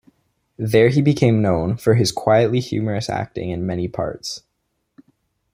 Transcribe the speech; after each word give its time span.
There 0.57 0.89
he 0.89 0.99
became 0.99 1.43
known 1.43 1.77
for 1.77 1.93
his 1.93 2.11
quietly 2.11 2.59
humorous 2.59 3.07
acting 3.07 3.51
in 3.51 3.67
many 3.67 3.87
parts. 3.87 4.41